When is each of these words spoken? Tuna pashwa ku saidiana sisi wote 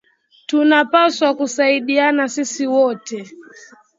Tuna 0.47 0.79
pashwa 0.91 1.29
ku 1.37 1.45
saidiana 1.55 2.23
sisi 2.33 2.65
wote 2.75 3.17